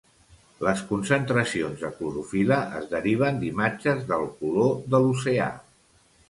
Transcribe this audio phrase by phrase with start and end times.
[0.67, 5.53] Les concentracions de clorofil·la es deriven d'imatges del color de l'oceà.